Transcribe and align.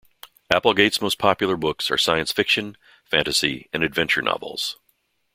Applegate's 0.51 0.99
most 0.99 1.19
popular 1.19 1.55
books 1.55 1.91
are 1.91 1.97
science 1.99 2.31
fiction, 2.31 2.75
fantasy, 3.11 3.69
and 3.71 3.83
adventure 3.83 4.23
novels. 4.23 4.77